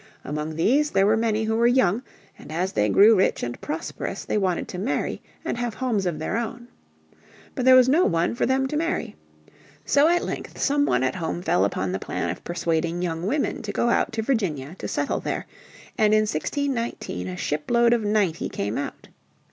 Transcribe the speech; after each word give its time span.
Among 0.23 0.55
these 0.55 0.89
there 0.89 1.05
were 1.05 1.15
many 1.15 1.43
who 1.43 1.55
were 1.55 1.67
young, 1.67 2.01
and 2.35 2.51
as 2.51 2.71
they 2.73 2.89
grew 2.89 3.15
rich 3.15 3.43
and 3.43 3.61
prosperous 3.61 4.25
they 4.25 4.35
wanted 4.35 4.67
to 4.69 4.79
marry 4.79 5.21
and 5.45 5.59
have 5.59 5.75
homes 5.75 6.07
of 6.07 6.17
their 6.17 6.37
own. 6.37 6.69
But 7.53 7.65
there 7.65 7.75
was 7.75 7.87
no 7.87 8.05
one 8.05 8.33
for 8.33 8.47
them 8.47 8.65
to 8.69 8.75
marry. 8.75 9.15
So 9.85 10.07
at 10.07 10.25
length 10.25 10.59
some 10.59 10.87
one 10.87 11.03
at 11.03 11.17
home 11.17 11.43
fell 11.43 11.63
upon 11.65 11.91
the 11.91 11.99
plan 11.99 12.31
of 12.31 12.43
persuading 12.43 13.03
young 13.03 13.27
women 13.27 13.61
to 13.61 13.71
go 13.71 13.89
out 13.89 14.11
to 14.13 14.23
Virginia 14.23 14.75
to 14.79 14.87
settle 14.87 15.19
there, 15.19 15.45
and 15.99 16.15
in 16.15 16.21
1619 16.21 17.27
a 17.27 17.37
ship 17.37 17.69
load 17.69 17.93
of 17.93 18.03
ninety 18.03 18.49
came 18.49 18.79
out. 18.79 19.07